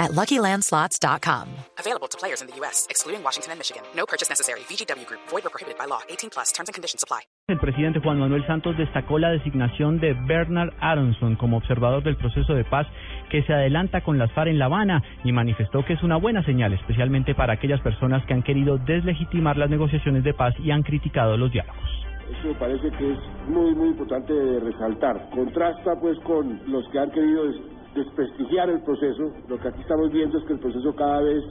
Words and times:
at 0.00 0.12
LuckyLandSlots.com. 0.12 1.46
Available 1.78 2.08
to 2.08 2.16
players 2.16 2.40
in 2.40 2.48
the 2.48 2.56
U.S., 2.64 2.86
excluding 2.88 3.22
Washington 3.22 3.52
and 3.52 3.58
Michigan. 3.60 3.82
No 3.94 4.06
purchase 4.06 4.28
necessary. 4.28 4.60
VGW 4.60 5.06
Group. 5.06 5.20
Void 5.28 5.44
or 5.46 5.50
prohibited 5.50 5.78
by 5.78 5.84
law. 5.84 6.00
18 6.08 6.30
plus. 6.30 6.50
Terms 6.52 6.68
and 6.68 6.74
conditions 6.74 7.04
apply. 7.04 7.20
El 7.48 7.58
presidente 7.58 8.00
Juan 8.00 8.18
Manuel 8.18 8.46
Santos 8.46 8.76
destacó 8.78 9.18
la 9.18 9.30
designación 9.30 9.98
de 9.98 10.14
Bernard 10.14 10.72
Aronson 10.80 11.36
como 11.36 11.56
observador 11.56 12.02
del 12.02 12.16
proceso 12.16 12.54
de 12.54 12.64
paz 12.64 12.86
que 13.28 13.42
se 13.42 13.52
adelanta 13.52 14.02
con 14.02 14.18
las 14.18 14.30
FARC 14.32 14.50
en 14.50 14.58
La 14.58 14.66
Habana 14.66 15.02
y 15.24 15.32
manifestó 15.32 15.84
que 15.84 15.94
es 15.94 16.02
una 16.02 16.16
buena 16.16 16.44
señal, 16.44 16.72
especialmente 16.72 17.34
para 17.34 17.54
aquellas 17.54 17.80
personas 17.80 18.24
que 18.26 18.34
han 18.34 18.42
querido 18.42 18.78
deslegitimar 18.78 19.56
las 19.56 19.68
negociaciones 19.68 20.24
de 20.24 20.32
paz 20.32 20.54
y 20.60 20.70
han 20.70 20.82
criticado 20.82 21.36
los 21.36 21.50
diálogos. 21.50 21.90
Eso 22.30 22.48
me 22.48 22.54
parece 22.54 22.90
que 22.92 23.12
es 23.12 23.18
muy, 23.48 23.74
muy 23.74 23.88
importante 23.88 24.32
resaltar. 24.60 25.28
Contrasta 25.30 25.98
pues 26.00 26.16
con 26.20 26.60
los 26.70 26.88
que 26.90 26.98
han 27.00 27.10
querido 27.10 27.50
desprestigiar 27.94 28.70
el 28.70 28.82
proceso. 28.82 29.32
Lo 29.48 29.58
que 29.58 29.68
aquí 29.68 29.80
estamos 29.80 30.10
viendo 30.12 30.38
es 30.38 30.44
que 30.44 30.52
el 30.54 30.58
proceso 30.58 30.94
cada 30.94 31.20
vez 31.20 31.44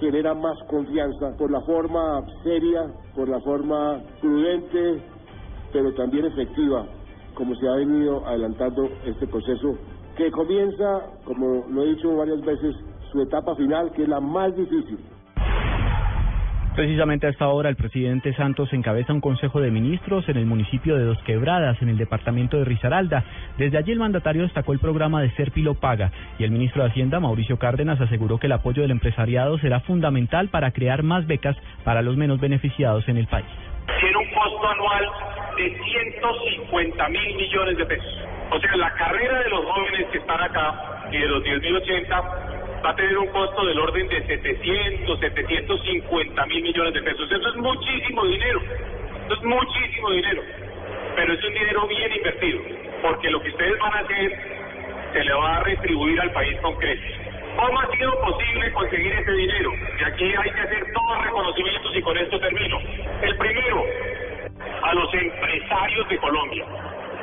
genera 0.00 0.34
más 0.34 0.56
confianza 0.68 1.36
por 1.36 1.50
la 1.50 1.60
forma 1.62 2.24
seria, 2.42 2.92
por 3.14 3.28
la 3.28 3.40
forma 3.40 4.02
prudente, 4.20 5.02
pero 5.72 5.92
también 5.94 6.26
efectiva, 6.26 6.86
como 7.34 7.54
se 7.54 7.68
ha 7.68 7.76
venido 7.76 8.26
adelantando 8.26 8.88
este 9.04 9.26
proceso, 9.26 9.76
que 10.16 10.30
comienza, 10.30 11.02
como 11.24 11.64
lo 11.68 11.82
he 11.82 11.94
dicho 11.94 12.16
varias 12.16 12.40
veces, 12.40 12.76
su 13.10 13.20
etapa 13.20 13.54
final, 13.56 13.92
que 13.92 14.02
es 14.02 14.08
la 14.08 14.20
más 14.20 14.54
difícil. 14.56 14.98
Precisamente 16.74 17.28
a 17.28 17.30
esta 17.30 17.46
hora 17.46 17.68
el 17.68 17.76
presidente 17.76 18.34
Santos 18.34 18.72
encabeza 18.72 19.12
un 19.12 19.20
consejo 19.20 19.60
de 19.60 19.70
ministros 19.70 20.28
en 20.28 20.36
el 20.36 20.44
municipio 20.44 20.96
de 20.96 21.04
Dos 21.04 21.22
Quebradas, 21.22 21.80
en 21.80 21.88
el 21.88 21.96
departamento 21.96 22.56
de 22.56 22.64
Risaralda. 22.64 23.22
Desde 23.56 23.78
allí 23.78 23.92
el 23.92 24.00
mandatario 24.00 24.42
destacó 24.42 24.72
el 24.72 24.80
programa 24.80 25.22
de 25.22 25.30
Serpilo 25.36 25.74
Paga 25.74 26.10
y 26.36 26.42
el 26.42 26.50
ministro 26.50 26.82
de 26.82 26.90
Hacienda, 26.90 27.20
Mauricio 27.20 27.60
Cárdenas, 27.60 28.00
aseguró 28.00 28.38
que 28.38 28.48
el 28.48 28.52
apoyo 28.52 28.82
del 28.82 28.90
empresariado 28.90 29.56
será 29.58 29.80
fundamental 29.80 30.48
para 30.48 30.72
crear 30.72 31.04
más 31.04 31.28
becas 31.28 31.56
para 31.84 32.02
los 32.02 32.16
menos 32.16 32.40
beneficiados 32.40 33.08
en 33.08 33.18
el 33.18 33.28
país. 33.28 33.46
Tiene 34.00 34.16
un 34.16 34.34
costo 34.34 34.68
anual 34.68 35.04
de 35.56 35.78
150 35.78 37.08
mil 37.08 37.36
millones 37.36 37.78
de 37.78 37.86
pesos. 37.86 38.18
O 38.50 38.58
sea, 38.58 38.76
la 38.76 38.92
carrera 38.94 39.44
de 39.44 39.50
los 39.50 39.64
jóvenes 39.64 40.06
que 40.10 40.18
están 40.18 40.42
acá 40.42 41.08
y 41.12 41.18
de 41.18 41.28
los 41.28 41.44
10.080 41.44 42.43
va 42.84 42.90
a 42.90 42.96
tener 42.96 43.16
un 43.16 43.28
costo 43.28 43.64
del 43.64 43.78
orden 43.78 44.08
de 44.08 44.26
700, 44.26 45.18
750 45.18 46.46
mil 46.46 46.62
millones 46.62 46.92
de 46.92 47.02
pesos. 47.02 47.32
Eso 47.32 47.48
es 47.48 47.56
muchísimo 47.56 48.24
dinero. 48.26 48.60
Eso 49.24 49.34
es 49.34 49.42
muchísimo 49.42 50.10
dinero. 50.10 50.42
Pero 51.16 51.32
es 51.32 51.44
un 51.44 51.54
dinero 51.54 51.86
bien 51.86 52.12
invertido, 52.12 52.60
porque 53.00 53.30
lo 53.30 53.40
que 53.40 53.48
ustedes 53.48 53.78
van 53.78 53.92
a 53.94 54.00
hacer 54.00 54.38
se 55.14 55.24
le 55.24 55.32
va 55.32 55.56
a 55.56 55.60
retribuir 55.60 56.20
al 56.20 56.32
país 56.32 56.58
con 56.60 56.74
creces. 56.76 57.14
¿Cómo 57.56 57.80
ha 57.80 57.96
sido 57.96 58.20
posible 58.20 58.72
conseguir 58.72 59.12
ese 59.12 59.32
dinero? 59.32 59.72
Y 60.00 60.04
aquí 60.04 60.24
hay 60.24 60.50
que 60.50 60.60
hacer 60.60 60.84
todos 60.92 61.24
reconocimientos 61.24 61.96
y 61.96 62.02
con 62.02 62.18
esto 62.18 62.40
termino. 62.40 62.78
El 63.22 63.36
primero, 63.36 63.84
a 64.82 64.94
los 64.94 65.14
empresarios 65.14 66.08
de 66.08 66.18
Colombia. 66.18 66.66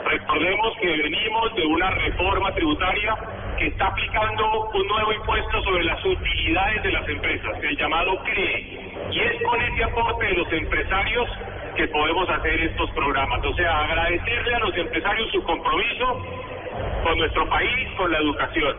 Recordemos 0.06 0.78
que 0.82 0.88
venimos 0.88 1.56
de 1.56 1.66
una 1.66 1.92
reforma 1.92 2.52
tributaria 2.56 3.16
que 3.62 3.67
está 3.67 3.86
aplicando 3.86 4.72
un 4.73 4.88
nuevo 4.88 5.14
impuesto 5.14 5.61
sobre 5.61 5.83
las 5.83 6.04
utilidades 6.04 6.82
de 6.82 6.92
las 6.94 7.08
empresas, 7.08 7.52
el 7.61 7.77
llamado 7.77 8.17
CREE. 8.23 8.92
Y 9.11 9.20
es 9.20 9.44
con 9.44 9.61
ese 9.61 9.83
aporte 9.83 10.26
de 10.26 10.33
los 10.33 10.52
empresarios 10.52 11.30
que 11.76 11.88
podemos 11.89 12.27
hacer 12.27 12.60
estos 12.60 12.89
programas. 12.92 13.45
O 13.45 13.54
sea, 13.54 13.82
agradecerle 13.83 14.55
a 14.55 14.60
los 14.61 14.76
empresarios 14.76 15.32
su 15.32 15.44
compromiso 15.44 16.26
con 17.04 17.20
nuestro 17.20 17.48
país, 17.49 17.88
con 17.98 18.11
la 18.11 18.17
educación. 18.17 18.76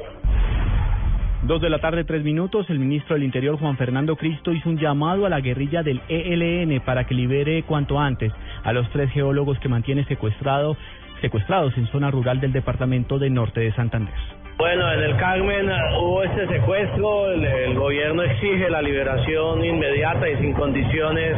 Dos 1.43 1.61
de 1.61 1.71
la 1.71 1.79
tarde, 1.79 2.03
tres 2.03 2.25
minutos, 2.25 2.69
el 2.69 2.81
ministro 2.81 3.15
del 3.15 3.23
Interior, 3.23 3.57
Juan 3.61 3.77
Fernando 3.77 4.17
Cristo, 4.17 4.51
hizo 4.51 4.69
un 4.69 4.79
llamado 4.79 5.27
a 5.27 5.29
la 5.29 5.41
guerrilla 5.41 5.85
del 5.85 6.01
ELN 6.09 6.81
para 6.81 7.05
que 7.05 7.15
libere 7.15 7.63
cuanto 7.63 8.01
antes 8.01 8.33
a 8.65 8.73
los 8.73 8.91
tres 8.91 9.13
geólogos 9.13 9.61
que 9.61 9.69
mantiene 9.69 10.05
secuestrado, 10.07 10.77
secuestrados 11.21 11.79
en 11.79 11.87
zona 11.87 12.11
rural 12.11 12.41
del 12.41 12.53
departamento 12.53 13.21
de 13.21 13.31
Norte 13.31 13.61
de 13.61 13.73
Santander. 13.75 14.42
Bueno, 14.59 14.93
en 14.93 15.01
el 15.01 15.17
Carmen 15.17 15.71
hubo 16.01 16.23
este 16.23 16.47
secuestro, 16.47 17.33
el, 17.33 17.75
gobierno 17.75 18.23
exige 18.23 18.71
la 18.71 18.83
liberación 18.83 19.65
inmediata 19.65 20.29
y 20.29 20.37
sin 20.37 20.53
condiciones 20.53 21.37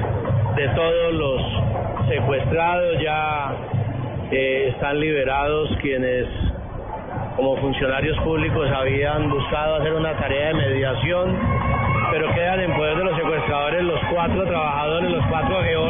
de 0.57 0.69
todos 0.71 1.15
los 1.15 2.09
secuestrados, 2.09 3.01
ya 3.01 3.57
eh, 4.31 4.69
están 4.75 5.01
liberados 5.01 5.71
quienes 5.81 6.27
como 7.37 7.57
funcionarios 7.57 8.19
públicos 8.19 8.69
habían 8.71 9.31
buscado 9.31 9.77
hacer 9.77 9.93
una 9.95 10.13
tarea 10.19 10.49
de 10.49 10.55
mediación, 10.55 11.37
pero 12.11 12.33
quedan 12.35 12.61
en 12.61 12.75
poder 12.75 12.97
de 12.99 13.05
los 13.05 13.17
secuestradores 13.17 13.83
los 13.85 14.01
cuatro 14.13 14.45
trabajadores, 14.45 15.11
los 15.11 15.27
cuatro 15.27 15.63
geólogos, 15.63 15.84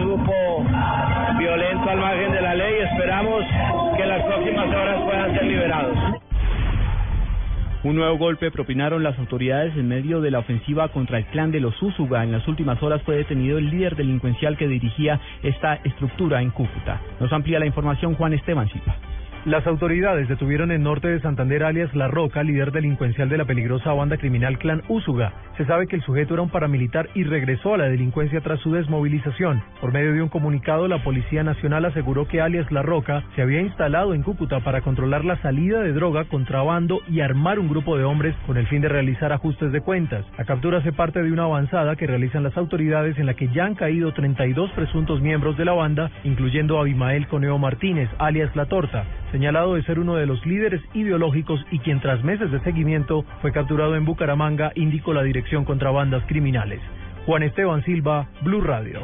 grupo 0.00 0.32
violento 1.38 1.90
al 1.90 1.98
margen 1.98 2.32
de 2.32 2.42
la 2.42 2.54
ley. 2.54 2.74
Esperamos 2.92 3.44
que 3.96 4.02
en 4.02 4.08
las 4.08 4.22
próximas 4.24 4.68
horas 4.68 5.02
puedan 5.04 5.34
ser 5.34 5.44
liberados. 5.44 5.98
Un 7.84 7.94
nuevo 7.94 8.18
golpe 8.18 8.50
propinaron 8.50 9.04
las 9.04 9.16
autoridades 9.20 9.76
en 9.76 9.86
medio 9.86 10.20
de 10.20 10.32
la 10.32 10.40
ofensiva 10.40 10.88
contra 10.88 11.18
el 11.18 11.26
clan 11.26 11.52
de 11.52 11.60
los 11.60 11.80
Úsuga. 11.80 12.24
En 12.24 12.32
las 12.32 12.46
últimas 12.48 12.82
horas 12.82 13.00
fue 13.02 13.16
detenido 13.16 13.56
el 13.56 13.70
líder 13.70 13.94
delincuencial 13.94 14.56
que 14.56 14.66
dirigía 14.66 15.20
esta 15.44 15.74
estructura 15.84 16.42
en 16.42 16.50
Cúcuta. 16.50 17.00
Nos 17.20 17.32
amplía 17.32 17.60
la 17.60 17.66
información 17.66 18.14
Juan 18.16 18.32
Esteban 18.32 18.68
Silva. 18.68 18.96
Las 19.44 19.64
autoridades 19.66 20.28
detuvieron 20.28 20.72
en 20.72 20.82
norte 20.82 21.08
de 21.08 21.20
Santander 21.20 21.62
alias 21.62 21.94
La 21.94 22.08
Roca, 22.08 22.42
líder 22.42 22.72
delincuencial 22.72 23.28
de 23.28 23.38
la 23.38 23.44
peligrosa 23.44 23.92
banda 23.92 24.16
criminal 24.16 24.58
Clan 24.58 24.82
Úsuga. 24.88 25.32
Se 25.58 25.64
sabe 25.64 25.88
que 25.88 25.96
el 25.96 26.02
sujeto 26.02 26.34
era 26.34 26.42
un 26.44 26.50
paramilitar 26.50 27.08
y 27.16 27.24
regresó 27.24 27.74
a 27.74 27.78
la 27.78 27.88
delincuencia 27.88 28.40
tras 28.42 28.60
su 28.60 28.70
desmovilización. 28.70 29.60
Por 29.80 29.92
medio 29.92 30.12
de 30.12 30.22
un 30.22 30.28
comunicado, 30.28 30.86
la 30.86 31.02
Policía 31.02 31.42
Nacional 31.42 31.84
aseguró 31.84 32.28
que 32.28 32.40
alias 32.40 32.70
La 32.70 32.82
Roca 32.82 33.24
se 33.34 33.42
había 33.42 33.60
instalado 33.60 34.14
en 34.14 34.22
Cúcuta 34.22 34.60
para 34.60 34.82
controlar 34.82 35.24
la 35.24 35.42
salida 35.42 35.82
de 35.82 35.92
droga, 35.92 36.26
contrabando 36.26 37.00
y 37.08 37.22
armar 37.22 37.58
un 37.58 37.68
grupo 37.68 37.98
de 37.98 38.04
hombres 38.04 38.36
con 38.46 38.56
el 38.56 38.68
fin 38.68 38.82
de 38.82 38.88
realizar 38.88 39.32
ajustes 39.32 39.72
de 39.72 39.80
cuentas. 39.80 40.24
La 40.38 40.44
captura 40.44 40.78
hace 40.78 40.92
parte 40.92 41.24
de 41.24 41.32
una 41.32 41.42
avanzada 41.42 41.96
que 41.96 42.06
realizan 42.06 42.44
las 42.44 42.56
autoridades 42.56 43.18
en 43.18 43.26
la 43.26 43.34
que 43.34 43.48
ya 43.48 43.64
han 43.64 43.74
caído 43.74 44.12
32 44.12 44.70
presuntos 44.76 45.20
miembros 45.20 45.58
de 45.58 45.64
la 45.64 45.72
banda, 45.72 46.12
incluyendo 46.22 46.78
a 46.78 46.82
Abimael 46.82 47.26
Coneo 47.26 47.58
Martínez, 47.58 48.08
alias 48.20 48.54
La 48.54 48.66
Torta 48.66 49.06
señalado 49.32 49.74
de 49.74 49.82
ser 49.82 49.98
uno 49.98 50.14
de 50.16 50.24
los 50.24 50.44
líderes 50.46 50.80
ideológicos 50.94 51.60
y 51.70 51.80
quien 51.80 52.00
tras 52.00 52.24
meses 52.24 52.50
de 52.50 52.60
seguimiento 52.60 53.26
fue 53.42 53.52
capturado 53.52 53.94
en 53.94 54.06
Bucaramanga, 54.06 54.72
indicó 54.74 55.12
la 55.12 55.22
Dirección 55.22 55.47
contra 55.48 55.90
Bandas 55.90 56.22
Criminales. 56.26 56.80
Juan 57.24 57.42
Esteban 57.42 57.82
Silva, 57.84 58.28
Blue 58.42 58.60
Radio. 58.60 59.00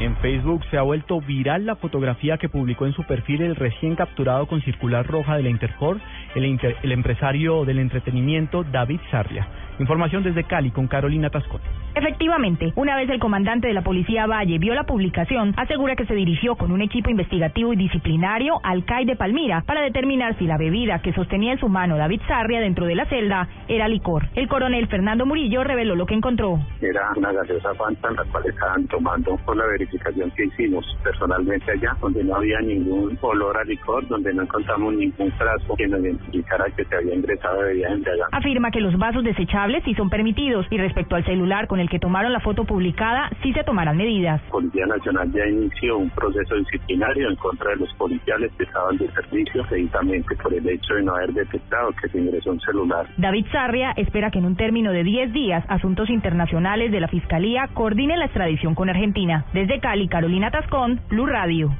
En 0.00 0.16
Facebook 0.16 0.64
se 0.70 0.78
ha 0.78 0.82
vuelto 0.82 1.20
viral 1.20 1.66
la 1.66 1.76
fotografía 1.76 2.38
que 2.38 2.48
publicó 2.48 2.86
en 2.86 2.94
su 2.94 3.04
perfil 3.04 3.42
el 3.42 3.54
recién 3.54 3.96
capturado 3.96 4.46
con 4.46 4.62
circular 4.62 5.06
roja 5.06 5.36
de 5.36 5.42
la 5.42 5.50
Interpol, 5.50 6.00
el, 6.34 6.46
inter, 6.46 6.76
el 6.82 6.92
empresario 6.92 7.64
del 7.64 7.78
entretenimiento 7.78 8.64
David 8.64 9.00
Sarria. 9.10 9.46
Información 9.78 10.22
desde 10.22 10.44
Cali 10.44 10.70
con 10.70 10.86
Carolina 10.86 11.28
Tascón. 11.28 11.60
Efectivamente, 11.96 12.74
una 12.76 12.94
vez 12.94 13.08
el 13.08 13.18
comandante 13.18 13.68
de 13.68 13.72
la 13.72 13.80
policía 13.80 14.26
Valle 14.26 14.58
vio 14.58 14.74
la 14.74 14.84
publicación, 14.84 15.54
asegura 15.56 15.96
que 15.96 16.04
se 16.04 16.14
dirigió 16.14 16.54
con 16.54 16.70
un 16.70 16.82
equipo 16.82 17.08
investigativo 17.08 17.72
y 17.72 17.76
disciplinario 17.76 18.60
al 18.62 18.84
CAI 18.84 19.06
de 19.06 19.16
Palmira 19.16 19.62
para 19.66 19.80
determinar 19.80 20.36
si 20.36 20.44
la 20.44 20.58
bebida 20.58 20.98
que 20.98 21.14
sostenía 21.14 21.52
en 21.52 21.58
su 21.58 21.70
mano 21.70 21.96
David 21.96 22.20
Sarria 22.28 22.60
dentro 22.60 22.84
de 22.84 22.96
la 22.96 23.06
celda 23.06 23.48
era 23.66 23.88
licor. 23.88 24.28
El 24.34 24.46
coronel 24.46 24.88
Fernando 24.88 25.24
Murillo 25.24 25.64
reveló 25.64 25.96
lo 25.96 26.04
que 26.04 26.12
encontró. 26.12 26.58
Era 26.82 27.12
una 27.16 27.32
gaseosa 27.32 27.72
Fanta, 27.76 28.10
la 28.10 28.24
cual 28.24 28.44
estaban 28.46 28.86
tomando 28.88 29.38
con 29.46 29.56
la 29.56 29.64
verificación 29.66 30.30
que 30.32 30.44
hicimos 30.44 30.84
personalmente 31.02 31.72
allá, 31.72 31.96
donde 32.02 32.22
no 32.24 32.36
había 32.36 32.60
ningún 32.60 33.18
olor 33.22 33.56
a 33.56 33.64
licor, 33.64 34.06
donde 34.08 34.34
no 34.34 34.42
encontramos 34.42 34.92
ningún 34.92 35.32
frasco 35.32 35.74
que 35.74 35.88
nos 35.88 36.00
identificara 36.00 36.66
que 36.76 36.84
se 36.84 36.94
había 36.94 37.14
ingresado 37.14 37.60
bebida 37.60 37.88
embriagante. 37.88 38.36
Afirma 38.36 38.70
que 38.70 38.82
los 38.82 38.98
vasos 38.98 39.24
desechables 39.24 39.82
sí 39.84 39.94
son 39.94 40.10
permitidos 40.10 40.66
y 40.70 40.76
respecto 40.76 41.16
al 41.16 41.24
celular 41.24 41.66
con 41.66 41.80
el 41.80 41.85
que 41.88 41.98
tomaron 41.98 42.32
la 42.32 42.40
foto 42.40 42.64
publicada, 42.64 43.30
sí 43.42 43.52
se 43.52 43.64
tomarán 43.64 43.96
medidas. 43.96 44.40
Policía 44.50 44.86
Nacional 44.86 45.30
ya 45.32 45.46
inició 45.46 45.98
un 45.98 46.10
proceso 46.10 46.54
disciplinario 46.56 47.28
en 47.28 47.36
contra 47.36 47.70
de 47.70 47.76
los 47.76 47.92
policiales 47.94 48.52
que 48.56 48.64
estaban 48.64 48.96
de 48.98 49.10
servicio, 49.12 49.64
precisamente 49.68 50.36
por 50.36 50.52
el 50.52 50.68
hecho 50.68 50.94
de 50.94 51.02
no 51.02 51.14
haber 51.14 51.32
detectado 51.32 51.90
que 52.00 52.08
se 52.08 52.18
ingresó 52.18 52.50
un 52.50 52.60
celular. 52.60 53.06
David 53.16 53.46
Sarria 53.52 53.92
espera 53.96 54.30
que 54.30 54.38
en 54.38 54.46
un 54.46 54.56
término 54.56 54.92
de 54.92 55.04
10 55.04 55.32
días, 55.32 55.64
Asuntos 55.68 56.10
Internacionales 56.10 56.90
de 56.92 57.00
la 57.00 57.08
Fiscalía 57.08 57.68
coordine 57.74 58.16
la 58.16 58.26
extradición 58.26 58.74
con 58.74 58.88
Argentina. 58.88 59.44
Desde 59.52 59.80
Cali, 59.80 60.08
Carolina 60.08 60.50
Tascón, 60.50 61.00
Blue 61.08 61.26
Radio. 61.26 61.70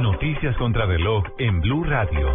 Noticias 0.00 0.56
contra 0.56 0.86
reloj 0.86 1.24
en 1.38 1.60
Blue 1.60 1.84
Radio. 1.84 2.28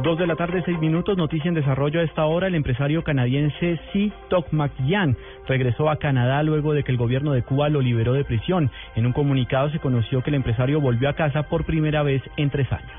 Dos 0.00 0.18
de 0.18 0.26
la 0.26 0.36
tarde, 0.36 0.62
seis 0.64 0.80
minutos, 0.80 1.18
noticia 1.18 1.48
en 1.48 1.54
desarrollo 1.54 2.00
a 2.00 2.02
esta 2.02 2.24
hora. 2.24 2.46
El 2.46 2.54
empresario 2.54 3.04
canadiense 3.04 3.78
Si 3.92 4.10
Tok 4.30 4.50
Makian 4.50 5.16
regresó 5.46 5.90
a 5.90 5.96
Canadá 5.96 6.42
luego 6.42 6.72
de 6.72 6.82
que 6.82 6.92
el 6.92 6.96
gobierno 6.96 7.32
de 7.32 7.42
Cuba 7.42 7.68
lo 7.68 7.82
liberó 7.82 8.14
de 8.14 8.24
prisión. 8.24 8.70
En 8.96 9.04
un 9.04 9.12
comunicado 9.12 9.68
se 9.70 9.80
conoció 9.80 10.22
que 10.22 10.30
el 10.30 10.36
empresario 10.36 10.80
volvió 10.80 11.10
a 11.10 11.12
casa 11.12 11.42
por 11.42 11.66
primera 11.66 12.02
vez 12.02 12.22
en 12.38 12.48
tres 12.48 12.72
años. 12.72 12.90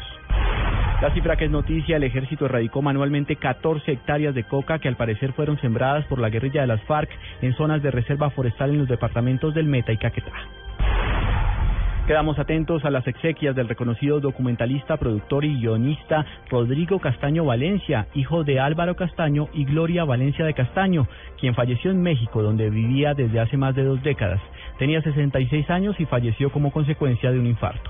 La 1.02 1.12
cifra 1.14 1.36
que 1.36 1.46
es 1.46 1.52
noticia, 1.52 1.98
el 1.98 2.04
ejército 2.04 2.46
erradicó 2.46 2.82
manualmente 2.84 3.38
14 3.38 3.92
hectáreas 3.92 4.36
de 4.36 4.44
coca 4.44 4.78
que 4.78 4.88
al 4.88 4.96
parecer 4.96 5.34
fueron 5.34 5.60
sembradas 5.60 6.06
por 6.06 6.20
la 6.20 6.30
guerrilla 6.30 6.62
de 6.62 6.68
las 6.68 6.82
FARC 6.84 7.10
en 7.42 7.54
zonas 7.56 7.82
de 7.82 7.90
reserva 7.90 8.30
forestal 8.30 8.70
en 8.70 8.78
los 8.78 8.88
departamentos 8.88 9.54
del 9.56 9.66
Meta 9.66 9.92
y 9.92 9.98
Caquetá. 9.98 10.32
Quedamos 12.08 12.38
atentos 12.38 12.84
a 12.84 12.90
las 12.90 13.08
exequias 13.08 13.56
del 13.56 13.70
reconocido 13.70 14.20
documentalista, 14.20 14.98
productor 14.98 15.46
y 15.46 15.58
guionista 15.58 16.26
Rodrigo 16.50 17.00
Castaño 17.00 17.46
Valencia, 17.46 18.08
hijo 18.14 18.44
de 18.44 18.60
Álvaro 18.60 18.98
Castaño 18.98 19.48
y 19.54 19.64
Gloria 19.64 20.04
Valencia 20.04 20.44
de 20.44 20.54
Castaño, 20.54 21.08
quien 21.40 21.56
falleció 21.56 21.92
en 21.92 22.02
México, 22.02 22.44
donde 22.44 22.70
vivía 22.70 23.14
desde 23.14 23.40
hace 23.40 23.56
más 23.56 23.74
de 23.74 23.86
dos 23.86 24.04
décadas. 24.04 24.42
Tenía 24.78 25.02
66 25.02 25.70
años 25.70 25.98
y 25.98 26.06
falleció 26.06 26.52
como 26.52 26.74
consecuencia 26.74 27.32
de 27.32 27.40
un 27.40 27.46
infarto. 27.46 27.90